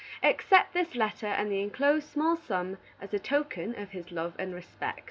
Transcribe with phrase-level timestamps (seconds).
[0.23, 4.51] Accept this letter and the inclosed small sum as a token of his love and
[4.51, 4.99] respect.